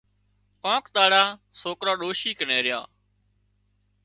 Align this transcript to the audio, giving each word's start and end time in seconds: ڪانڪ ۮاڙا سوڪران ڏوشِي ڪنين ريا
ڪانڪ 0.63 0.85
ۮاڙا 0.95 1.23
سوڪران 1.61 1.95
ڏوشِي 2.01 2.31
ڪنين 2.39 2.61
ريا 2.65 2.79